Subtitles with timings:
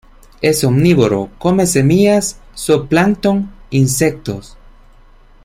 [0.41, 4.57] Es omnívoro: come semillas, zooplancton, insectos.